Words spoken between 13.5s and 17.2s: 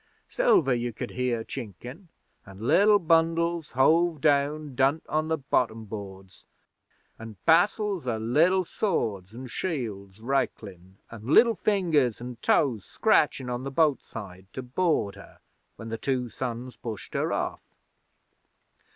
the boatside to board her when the two sons pushed